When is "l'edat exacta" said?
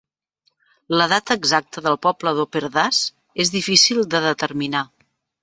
0.95-1.83